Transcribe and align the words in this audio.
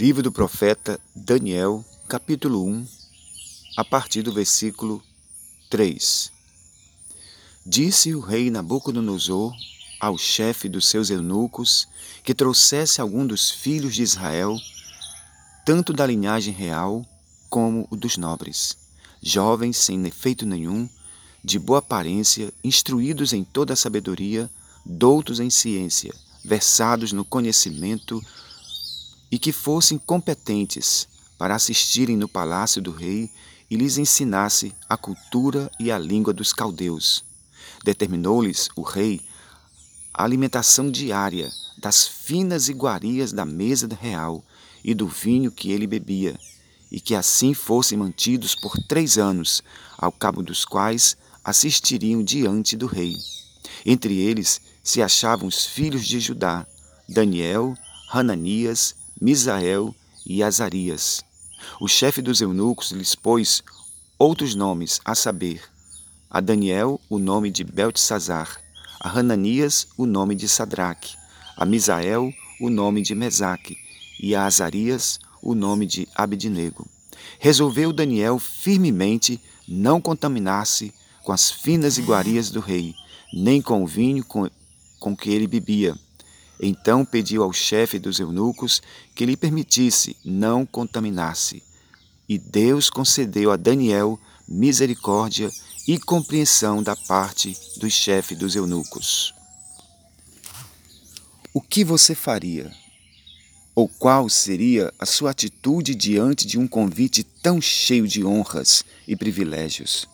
Livro 0.00 0.22
do 0.22 0.32
profeta 0.32 0.98
Daniel, 1.14 1.84
capítulo 2.08 2.64
1, 2.64 2.88
a 3.76 3.84
partir 3.84 4.22
do 4.22 4.32
versículo 4.32 5.02
3. 5.68 6.32
Disse 7.66 8.14
o 8.14 8.20
rei 8.20 8.50
Nabucodonosor 8.50 9.54
ao 10.00 10.16
chefe 10.16 10.70
dos 10.70 10.88
seus 10.88 11.10
eunucos 11.10 11.86
que 12.24 12.34
trouxesse 12.34 12.98
algum 12.98 13.26
dos 13.26 13.50
filhos 13.50 13.94
de 13.94 14.02
Israel, 14.02 14.56
tanto 15.66 15.92
da 15.92 16.06
linhagem 16.06 16.54
real 16.54 17.04
como 17.50 17.86
o 17.90 17.94
dos 17.94 18.16
nobres, 18.16 18.78
jovens 19.22 19.76
sem 19.76 20.02
efeito 20.06 20.46
nenhum, 20.46 20.88
de 21.44 21.58
boa 21.58 21.80
aparência, 21.80 22.50
instruídos 22.64 23.34
em 23.34 23.44
toda 23.44 23.74
a 23.74 23.76
sabedoria, 23.76 24.50
doutos 24.82 25.40
em 25.40 25.50
ciência, 25.50 26.14
versados 26.42 27.12
no 27.12 27.22
conhecimento 27.22 28.18
e 29.30 29.38
que 29.38 29.52
fossem 29.52 29.98
competentes 29.98 31.08
para 31.38 31.54
assistirem 31.54 32.16
no 32.16 32.28
palácio 32.28 32.82
do 32.82 32.90
rei 32.90 33.30
e 33.70 33.76
lhes 33.76 33.98
ensinasse 33.98 34.74
a 34.88 34.96
cultura 34.96 35.70
e 35.78 35.90
a 35.90 35.98
língua 35.98 36.32
dos 36.32 36.52
caldeus. 36.52 37.24
Determinou-lhes 37.84 38.68
o 38.76 38.82
rei 38.82 39.20
a 40.12 40.24
alimentação 40.24 40.90
diária 40.90 41.50
das 41.78 42.06
finas 42.06 42.68
iguarias 42.68 43.32
da 43.32 43.46
mesa 43.46 43.88
real 43.98 44.44
e 44.84 44.92
do 44.92 45.06
vinho 45.06 45.50
que 45.50 45.70
ele 45.70 45.86
bebia, 45.86 46.38
e 46.90 47.00
que 47.00 47.14
assim 47.14 47.54
fossem 47.54 47.96
mantidos 47.96 48.54
por 48.54 48.76
três 48.86 49.16
anos, 49.16 49.62
ao 49.96 50.10
cabo 50.10 50.42
dos 50.42 50.64
quais 50.64 51.16
assistiriam 51.44 52.22
diante 52.22 52.76
do 52.76 52.86
rei. 52.86 53.16
Entre 53.86 54.18
eles 54.18 54.60
se 54.82 55.00
achavam 55.00 55.48
os 55.48 55.64
filhos 55.64 56.06
de 56.06 56.20
Judá, 56.20 56.66
Daniel, 57.08 57.74
Hananias, 58.10 58.94
Misael 59.22 59.94
e 60.26 60.42
Azarias. 60.42 61.22
O 61.78 61.86
chefe 61.86 62.22
dos 62.22 62.40
eunucos 62.40 62.90
lhes 62.90 63.14
pôs 63.14 63.62
outros 64.18 64.54
nomes, 64.54 64.98
a 65.04 65.14
saber, 65.14 65.62
a 66.30 66.40
Daniel 66.40 66.98
o 67.06 67.18
nome 67.18 67.50
de 67.50 67.62
Beltesazar, 67.62 68.58
a 68.98 69.10
Hananias 69.10 69.88
o 69.98 70.06
nome 70.06 70.34
de 70.34 70.48
Sadraque, 70.48 71.16
a 71.54 71.66
Misael 71.66 72.32
o 72.62 72.70
nome 72.70 73.02
de 73.02 73.14
Mesaque 73.14 73.76
e 74.18 74.34
a 74.34 74.46
Azarias 74.46 75.20
o 75.42 75.54
nome 75.54 75.84
de 75.84 76.08
Abednego. 76.14 76.88
Resolveu 77.38 77.92
Daniel 77.92 78.38
firmemente 78.38 79.38
não 79.68 80.00
contaminar-se 80.00 80.94
com 81.22 81.32
as 81.32 81.50
finas 81.50 81.98
iguarias 81.98 82.50
do 82.50 82.60
rei, 82.60 82.94
nem 83.34 83.60
com 83.60 83.84
o 83.84 83.86
vinho 83.86 84.24
com, 84.24 84.48
com 84.98 85.14
que 85.14 85.28
ele 85.28 85.46
bebia 85.46 85.94
então 86.60 87.04
pediu 87.04 87.42
ao 87.42 87.52
chefe 87.52 87.98
dos 87.98 88.20
eunucos 88.20 88.82
que 89.14 89.24
lhe 89.24 89.36
permitisse 89.36 90.16
não 90.24 90.66
contaminar-se. 90.66 91.62
E 92.28 92.38
Deus 92.38 92.90
concedeu 92.90 93.50
a 93.50 93.56
Daniel 93.56 94.20
misericórdia 94.46 95.50
e 95.88 95.98
compreensão 95.98 96.82
da 96.82 96.94
parte 96.94 97.56
do 97.78 97.90
chefe 97.90 98.34
dos 98.34 98.54
eunucos. 98.54 99.34
O 101.54 101.60
que 101.60 101.82
você 101.82 102.14
faria? 102.14 102.70
Ou 103.74 103.88
qual 103.88 104.28
seria 104.28 104.92
a 104.98 105.06
sua 105.06 105.30
atitude 105.30 105.94
diante 105.94 106.46
de 106.46 106.58
um 106.58 106.68
convite 106.68 107.24
tão 107.24 107.60
cheio 107.60 108.06
de 108.06 108.24
honras 108.24 108.84
e 109.08 109.16
privilégios? 109.16 110.06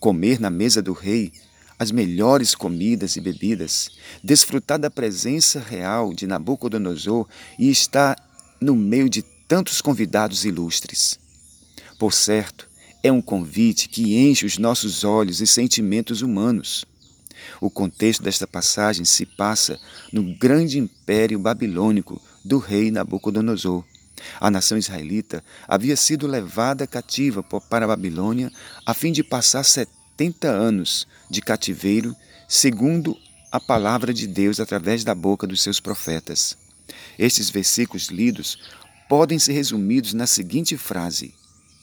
Comer 0.00 0.40
na 0.40 0.50
mesa 0.50 0.82
do 0.82 0.92
rei 0.92 1.32
as 1.78 1.90
melhores 1.90 2.54
comidas 2.54 3.16
e 3.16 3.20
bebidas, 3.20 3.90
desfrutar 4.22 4.78
da 4.78 4.90
presença 4.90 5.60
real 5.60 6.12
de 6.12 6.26
Nabucodonosor 6.26 7.26
e 7.58 7.70
estar 7.70 8.16
no 8.60 8.76
meio 8.76 9.08
de 9.08 9.22
tantos 9.48 9.80
convidados 9.80 10.44
ilustres. 10.44 11.18
Por 11.98 12.12
certo, 12.12 12.68
é 13.02 13.10
um 13.10 13.20
convite 13.20 13.88
que 13.88 14.16
enche 14.16 14.46
os 14.46 14.58
nossos 14.58 15.04
olhos 15.04 15.40
e 15.40 15.46
sentimentos 15.46 16.22
humanos. 16.22 16.84
O 17.60 17.68
contexto 17.68 18.22
desta 18.22 18.46
passagem 18.46 19.04
se 19.04 19.26
passa 19.26 19.78
no 20.12 20.22
grande 20.36 20.78
império 20.78 21.38
babilônico 21.38 22.20
do 22.44 22.58
rei 22.58 22.90
Nabucodonosor. 22.90 23.84
A 24.40 24.50
nação 24.50 24.78
israelita 24.78 25.42
havia 25.66 25.96
sido 25.96 26.28
levada 26.28 26.86
cativa 26.86 27.42
para 27.42 27.84
a 27.84 27.88
Babilônia 27.88 28.52
a 28.86 28.94
fim 28.94 29.10
de 29.10 29.24
passar 29.24 29.64
70 29.64 30.01
anos 30.42 31.06
de 31.30 31.40
cativeiro, 31.40 32.14
segundo 32.46 33.16
a 33.50 33.58
palavra 33.58 34.12
de 34.12 34.26
Deus 34.26 34.60
através 34.60 35.04
da 35.04 35.14
boca 35.14 35.46
dos 35.46 35.62
seus 35.62 35.80
profetas. 35.80 36.56
Estes 37.18 37.50
versículos 37.50 38.08
lidos 38.08 38.58
podem 39.08 39.38
ser 39.38 39.52
resumidos 39.52 40.12
na 40.12 40.26
seguinte 40.26 40.76
frase: 40.76 41.34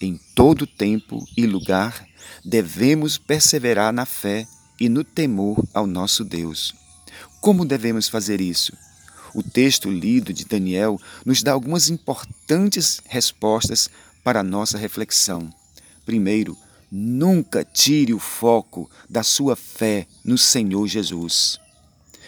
Em 0.00 0.18
todo 0.34 0.66
tempo 0.66 1.26
e 1.36 1.46
lugar 1.46 2.06
devemos 2.44 3.18
perseverar 3.18 3.92
na 3.92 4.06
fé 4.06 4.46
e 4.78 4.88
no 4.88 5.02
temor 5.04 5.64
ao 5.74 5.86
nosso 5.86 6.24
Deus. 6.24 6.74
Como 7.40 7.64
devemos 7.64 8.08
fazer 8.08 8.40
isso? 8.40 8.76
O 9.34 9.42
texto 9.42 9.90
lido 9.90 10.32
de 10.32 10.44
Daniel 10.44 10.98
nos 11.24 11.42
dá 11.42 11.52
algumas 11.52 11.90
importantes 11.90 13.00
respostas 13.06 13.90
para 14.24 14.40
a 14.40 14.44
nossa 14.44 14.78
reflexão. 14.78 15.52
Primeiro, 16.04 16.56
Nunca 16.90 17.64
tire 17.64 18.14
o 18.14 18.18
foco 18.18 18.90
da 19.08 19.22
sua 19.22 19.54
fé 19.54 20.06
no 20.24 20.38
Senhor 20.38 20.86
Jesus. 20.86 21.60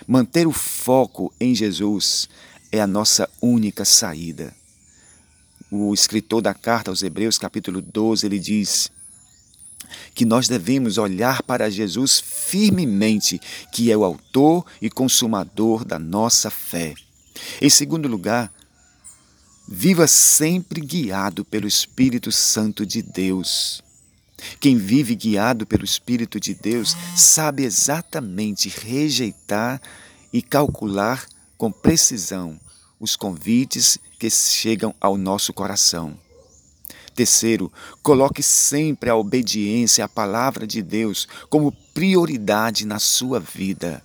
Manter 0.06 0.46
o 0.46 0.52
foco 0.52 1.32
em 1.40 1.54
Jesus 1.54 2.28
é 2.70 2.80
a 2.80 2.86
nossa 2.86 3.28
única 3.40 3.84
saída. 3.84 4.54
O 5.70 5.94
escritor 5.94 6.42
da 6.42 6.52
carta 6.52 6.90
aos 6.90 7.02
Hebreus, 7.02 7.38
capítulo 7.38 7.80
12, 7.80 8.26
ele 8.26 8.38
diz 8.38 8.90
que 10.14 10.24
nós 10.24 10.48
devemos 10.48 10.98
olhar 10.98 11.42
para 11.42 11.70
Jesus 11.70 12.20
firmemente, 12.20 13.40
que 13.72 13.90
é 13.90 13.96
o 13.96 14.04
autor 14.04 14.64
e 14.80 14.90
consumador 14.90 15.84
da 15.84 15.98
nossa 15.98 16.50
fé. 16.50 16.94
Em 17.62 17.70
segundo 17.70 18.08
lugar, 18.08 18.52
viva 19.66 20.06
sempre 20.06 20.80
guiado 20.80 21.44
pelo 21.44 21.66
Espírito 21.66 22.30
Santo 22.30 22.84
de 22.84 23.02
Deus. 23.02 23.82
Quem 24.58 24.76
vive 24.76 25.14
guiado 25.14 25.66
pelo 25.66 25.84
Espírito 25.84 26.40
de 26.40 26.54
Deus 26.54 26.96
sabe 27.16 27.64
exatamente 27.64 28.68
rejeitar 28.68 29.80
e 30.32 30.40
calcular 30.42 31.26
com 31.56 31.70
precisão 31.70 32.58
os 32.98 33.16
convites 33.16 33.98
que 34.18 34.28
chegam 34.30 34.94
ao 35.00 35.16
nosso 35.16 35.52
coração. 35.52 36.16
Terceiro, 37.14 37.72
coloque 38.02 38.42
sempre 38.42 39.10
a 39.10 39.16
obediência 39.16 40.04
à 40.04 40.08
palavra 40.08 40.66
de 40.66 40.82
Deus 40.82 41.26
como 41.48 41.72
prioridade 41.92 42.86
na 42.86 42.98
sua 42.98 43.40
vida. 43.40 44.02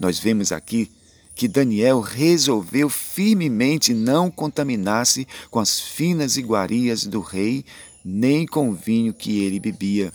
Nós 0.00 0.18
vemos 0.18 0.52
aqui 0.52 0.90
que 1.34 1.46
Daniel 1.46 2.00
resolveu 2.00 2.88
firmemente 2.88 3.94
não 3.94 4.28
contaminar-se 4.28 5.26
com 5.48 5.60
as 5.60 5.78
finas 5.78 6.36
iguarias 6.36 7.06
do 7.06 7.20
rei 7.20 7.64
nem 8.04 8.46
com 8.46 8.70
o 8.70 8.74
vinho 8.74 9.12
que 9.12 9.44
ele 9.44 9.60
bebia. 9.60 10.12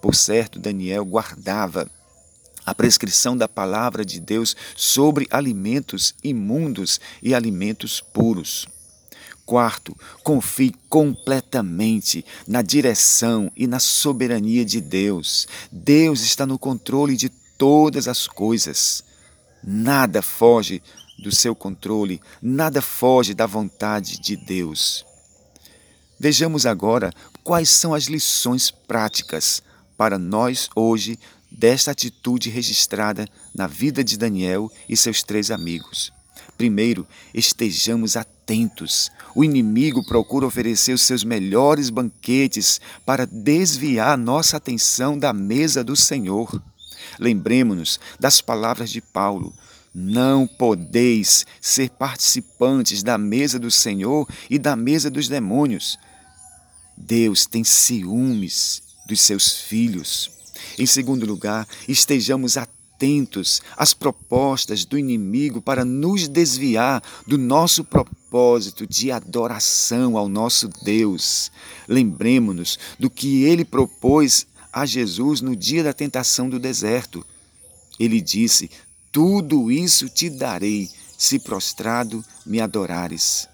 Por 0.00 0.14
certo, 0.14 0.58
Daniel 0.58 1.04
guardava 1.04 1.90
a 2.64 2.74
prescrição 2.74 3.36
da 3.36 3.48
palavra 3.48 4.04
de 4.04 4.20
Deus 4.20 4.56
sobre 4.74 5.26
alimentos 5.30 6.14
imundos 6.22 7.00
e 7.22 7.34
alimentos 7.34 8.00
puros. 8.00 8.66
Quarto, 9.44 9.94
confie 10.22 10.72
completamente 10.88 12.24
na 12.48 12.62
direção 12.62 13.52
e 13.54 13.66
na 13.66 13.78
soberania 13.78 14.64
de 14.64 14.80
Deus. 14.80 15.46
Deus 15.70 16.22
está 16.22 16.46
no 16.46 16.58
controle 16.58 17.14
de 17.14 17.28
todas 17.58 18.08
as 18.08 18.26
coisas. 18.26 19.04
Nada 19.62 20.22
foge 20.22 20.82
do 21.18 21.34
seu 21.34 21.54
controle, 21.54 22.20
nada 22.40 22.80
foge 22.80 23.34
da 23.34 23.46
vontade 23.46 24.18
de 24.18 24.36
Deus. 24.36 25.04
Vejamos 26.24 26.64
agora 26.64 27.12
quais 27.42 27.68
são 27.68 27.92
as 27.92 28.04
lições 28.04 28.70
práticas 28.70 29.62
para 29.94 30.18
nós 30.18 30.70
hoje 30.74 31.18
desta 31.50 31.90
atitude 31.90 32.48
registrada 32.48 33.28
na 33.54 33.66
vida 33.66 34.02
de 34.02 34.16
Daniel 34.16 34.72
e 34.88 34.96
seus 34.96 35.22
três 35.22 35.50
amigos. 35.50 36.10
Primeiro, 36.56 37.06
estejamos 37.34 38.16
atentos. 38.16 39.10
O 39.34 39.44
inimigo 39.44 40.02
procura 40.02 40.46
oferecer 40.46 40.94
os 40.94 41.02
seus 41.02 41.24
melhores 41.24 41.90
banquetes 41.90 42.80
para 43.04 43.26
desviar 43.26 44.16
nossa 44.16 44.56
atenção 44.56 45.18
da 45.18 45.30
mesa 45.30 45.84
do 45.84 45.94
Senhor. 45.94 46.58
Lembremos-nos 47.20 48.00
das 48.18 48.40
palavras 48.40 48.88
de 48.88 49.02
Paulo: 49.02 49.52
Não 49.94 50.46
podeis 50.46 51.44
ser 51.60 51.90
participantes 51.90 53.02
da 53.02 53.18
mesa 53.18 53.58
do 53.58 53.70
Senhor 53.70 54.26
e 54.48 54.58
da 54.58 54.74
mesa 54.74 55.10
dos 55.10 55.28
demônios. 55.28 55.98
Deus 56.96 57.46
tem 57.46 57.64
ciúmes 57.64 58.82
dos 59.06 59.20
seus 59.20 59.56
filhos. 59.60 60.30
Em 60.78 60.86
segundo 60.86 61.26
lugar, 61.26 61.66
estejamos 61.88 62.56
atentos 62.56 63.60
às 63.76 63.92
propostas 63.92 64.84
do 64.84 64.98
inimigo 64.98 65.60
para 65.60 65.84
nos 65.84 66.28
desviar 66.28 67.02
do 67.26 67.36
nosso 67.36 67.84
propósito 67.84 68.86
de 68.86 69.10
adoração 69.10 70.16
ao 70.16 70.28
nosso 70.28 70.68
Deus. 70.82 71.50
Lembremos-nos 71.88 72.78
do 72.98 73.10
que 73.10 73.44
ele 73.44 73.64
propôs 73.64 74.46
a 74.72 74.86
Jesus 74.86 75.40
no 75.40 75.54
dia 75.54 75.84
da 75.84 75.92
tentação 75.92 76.48
do 76.48 76.58
deserto. 76.58 77.24
Ele 77.98 78.20
disse: 78.20 78.70
Tudo 79.12 79.70
isso 79.70 80.08
te 80.08 80.28
darei 80.28 80.88
se 81.16 81.38
prostrado 81.38 82.24
me 82.44 82.60
adorares. 82.60 83.48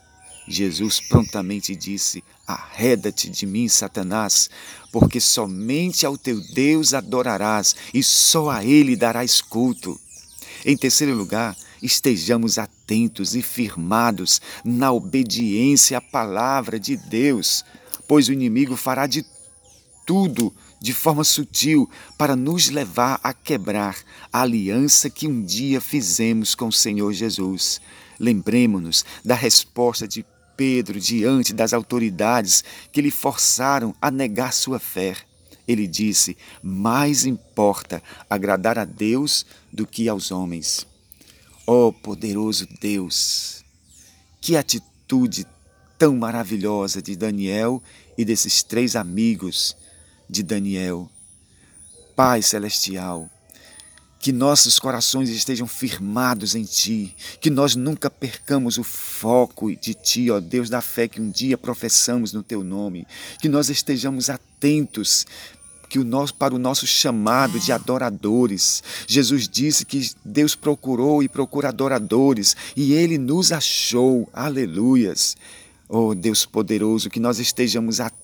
Jesus 0.51 1.01
prontamente 1.01 1.77
disse: 1.77 2.25
Arreda-te 2.47 3.31
de 3.31 3.47
mim, 3.47 3.69
Satanás, 3.69 4.51
porque 4.91 5.21
somente 5.21 6.05
ao 6.05 6.19
teu 6.19 6.41
Deus 6.53 6.93
adorarás 6.93 7.77
e 7.95 8.03
só 8.03 8.51
a 8.51 8.65
ele 8.65 8.97
darás 8.97 9.41
culto. 9.41 9.99
Em 10.65 10.77
terceiro 10.77 11.15
lugar, 11.15 11.57
estejamos 11.81 12.59
atentos 12.59 13.35
e 13.35 13.43
firmados 13.43 14.41
na 14.65 14.93
obediência 14.93 15.99
à 15.99 16.01
palavra 16.01 16.79
de 16.79 16.97
Deus, 16.97 17.65
pois 18.09 18.29
o 18.29 18.33
inimigo 18.33 18.77
fará 18.77 19.07
de 19.07 19.25
tudo 20.05 20.53
de 20.81 20.93
forma 20.93 21.23
sutil 21.23 21.89
para 22.19 22.35
nos 22.35 22.69
levar 22.71 23.21
a 23.23 23.33
quebrar 23.33 23.97
a 24.33 24.43
aliança 24.43 25.09
que 25.09 25.29
um 25.29 25.43
dia 25.43 25.81
fizemos 25.81 26.55
com 26.55 26.69
o 26.69 26.73
Senhor 26.73 27.13
Jesus. 27.13 27.81
Lembremos-nos 28.19 29.05
da 29.25 29.35
resposta 29.35 30.09
de 30.09 30.25
Pedro 30.61 31.01
diante 31.01 31.55
das 31.55 31.73
autoridades 31.73 32.63
que 32.93 33.01
lhe 33.01 33.11
forçaram 33.11 33.95
a 33.99 34.11
negar 34.11 34.53
sua 34.53 34.79
fé. 34.79 35.17
Ele 35.67 35.87
disse: 35.87 36.37
Mais 36.63 37.25
importa 37.25 38.03
agradar 38.29 38.79
a 38.79 38.85
Deus 38.85 39.47
do 39.73 39.87
que 39.87 40.07
aos 40.07 40.31
homens. 40.31 40.87
Ó 41.67 41.87
oh, 41.87 41.93
poderoso 41.95 42.69
Deus, 42.79 43.65
que 44.39 44.55
atitude 44.55 45.47
tão 45.99 46.15
maravilhosa 46.15 47.01
de 47.01 47.17
Daniel 47.17 47.83
e 48.19 48.23
desses 48.23 48.63
três 48.63 48.97
amigos 48.97 49.75
de 50.29 50.43
Daniel. 50.43 51.09
Pai 52.15 52.43
Celestial, 52.43 53.31
que 54.21 54.33
nossos 54.33 54.79
corações 54.79 55.31
estejam 55.31 55.67
firmados 55.67 56.55
em 56.55 56.63
Ti, 56.63 57.17
que 57.41 57.49
nós 57.49 57.75
nunca 57.75 58.11
percamos 58.11 58.77
o 58.77 58.85
foco 58.85 59.75
de 59.75 59.95
Ti, 59.95 60.31
ó 60.31 60.39
Deus 60.39 60.69
da 60.69 60.83
fé 60.83 61.09
que 61.09 61.21
um 61.21 61.31
dia 61.31 61.57
professamos 61.57 62.31
no 62.35 62.43
Teu 62.43 62.63
nome, 62.63 63.07
que 63.41 63.49
nós 63.49 63.71
estejamos 63.71 64.29
atentos 64.29 65.27
que 65.89 65.99
o 65.99 66.05
nosso, 66.05 66.35
para 66.35 66.55
o 66.55 66.59
nosso 66.59 66.87
chamado 66.87 67.59
de 67.59 67.73
adoradores. 67.73 68.83
Jesus 69.09 69.49
disse 69.49 69.85
que 69.85 70.13
Deus 70.25 70.55
procurou 70.55 71.23
e 71.23 71.29
procura 71.29 71.71
adoradores 71.71 72.55
e 72.77 72.93
ele 72.93 73.19
nos 73.19 73.51
achou. 73.51 74.29
Aleluias. 74.33 75.37
Oh 75.89 76.15
Deus 76.15 76.47
poderoso, 76.47 77.11
que 77.11 77.19
nós 77.19 77.41
estejamos 77.41 77.99
atentos 77.99 78.20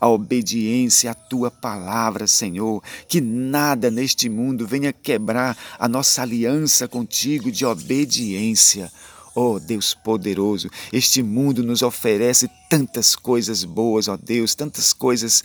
à 0.00 0.08
obediência 0.08 1.10
à 1.10 1.14
tua 1.14 1.50
palavra, 1.50 2.26
Senhor. 2.26 2.82
Que 3.08 3.20
nada 3.20 3.90
neste 3.90 4.28
mundo 4.28 4.66
venha 4.66 4.92
quebrar 4.92 5.56
a 5.78 5.88
nossa 5.88 6.22
aliança 6.22 6.86
contigo 6.86 7.50
de 7.50 7.64
obediência. 7.64 8.90
Oh 9.34 9.58
Deus 9.58 9.94
poderoso, 9.94 10.70
este 10.92 11.20
mundo 11.20 11.64
nos 11.64 11.82
oferece 11.82 12.48
tantas 12.70 13.16
coisas 13.16 13.64
boas, 13.64 14.06
ó 14.06 14.14
oh 14.14 14.16
Deus, 14.16 14.54
tantas 14.54 14.92
coisas 14.92 15.42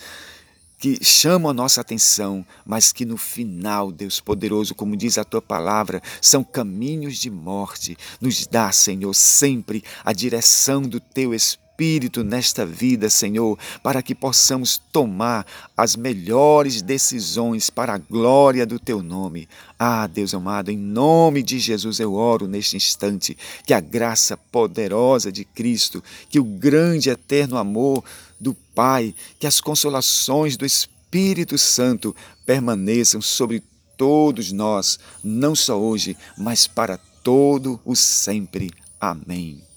que 0.80 1.04
chamam 1.04 1.52
a 1.52 1.54
nossa 1.54 1.82
atenção, 1.82 2.46
mas 2.66 2.94
que 2.94 3.04
no 3.04 3.18
final, 3.18 3.92
Deus 3.92 4.22
poderoso, 4.22 4.74
como 4.74 4.96
diz 4.96 5.18
a 5.18 5.26
tua 5.26 5.42
palavra, 5.42 6.02
são 6.22 6.42
caminhos 6.42 7.18
de 7.18 7.30
morte. 7.30 7.98
Nos 8.22 8.48
dá, 8.48 8.72
Senhor, 8.72 9.14
sempre 9.14 9.84
a 10.06 10.14
direção 10.14 10.82
do 10.82 11.00
teu 11.00 11.34
Espírito 11.80 12.26
nesta 12.26 12.66
vida, 12.66 13.10
Senhor, 13.10 13.58
para 13.82 14.04
que 14.04 14.14
possamos 14.14 14.78
tomar 14.92 15.46
as 15.78 15.96
melhores 15.96 16.82
decisões 16.82 17.70
para 17.70 17.94
a 17.94 17.98
glória 17.98 18.66
do 18.66 18.78
teu 18.78 19.02
nome. 19.02 19.48
Ah, 19.80 20.06
Deus 20.06 20.34
amado, 20.34 20.72
em 20.72 20.78
nome 20.78 21.42
de 21.42 21.58
Jesus 21.58 22.02
eu 22.02 22.14
oro 22.14 22.50
neste 22.50 22.76
instante 22.76 23.38
que 23.66 23.74
a 23.74 23.80
graça 23.80 24.36
poderosa 24.36 25.32
de 25.32 25.46
Cristo, 25.46 26.04
que 26.30 26.38
o 26.38 26.44
grande 26.44 27.10
eterno 27.10 27.56
amor 27.56 28.04
do 28.38 28.54
Pai, 28.76 29.16
que 29.40 29.48
as 29.48 29.62
consolações 29.62 30.58
do 30.58 30.66
Espírito 30.66 31.58
Santo 31.58 32.14
permaneçam 32.46 33.22
sobre 33.22 33.64
todos 33.96 34.52
nós, 34.52 35.00
não 35.24 35.56
só 35.56 35.80
hoje, 35.80 36.18
mas 36.38 36.68
para 36.68 36.98
todo 37.24 37.80
o 37.86 37.96
sempre. 37.96 38.70
Amém. 39.00 39.69